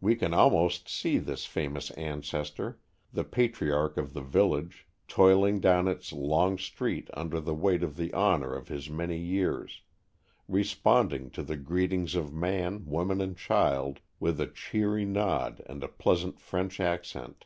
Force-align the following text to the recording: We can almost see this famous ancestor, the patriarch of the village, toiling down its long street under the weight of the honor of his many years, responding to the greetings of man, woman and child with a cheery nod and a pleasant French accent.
We 0.00 0.14
can 0.14 0.32
almost 0.32 0.88
see 0.88 1.18
this 1.18 1.44
famous 1.44 1.90
ancestor, 1.96 2.78
the 3.12 3.24
patriarch 3.24 3.96
of 3.96 4.12
the 4.12 4.20
village, 4.22 4.86
toiling 5.08 5.58
down 5.58 5.88
its 5.88 6.12
long 6.12 6.58
street 6.58 7.10
under 7.12 7.40
the 7.40 7.56
weight 7.56 7.82
of 7.82 7.96
the 7.96 8.12
honor 8.14 8.54
of 8.54 8.68
his 8.68 8.88
many 8.88 9.18
years, 9.18 9.82
responding 10.46 11.28
to 11.30 11.42
the 11.42 11.56
greetings 11.56 12.14
of 12.14 12.32
man, 12.32 12.86
woman 12.86 13.20
and 13.20 13.36
child 13.36 13.98
with 14.20 14.40
a 14.40 14.46
cheery 14.46 15.04
nod 15.04 15.60
and 15.66 15.82
a 15.82 15.88
pleasant 15.88 16.38
French 16.38 16.78
accent. 16.78 17.44